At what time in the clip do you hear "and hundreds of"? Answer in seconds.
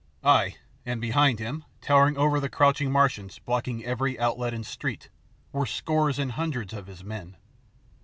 6.17-6.87